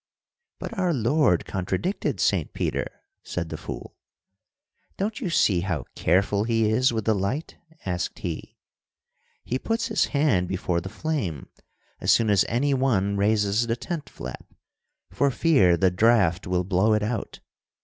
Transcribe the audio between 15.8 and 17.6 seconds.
draught will blow it out.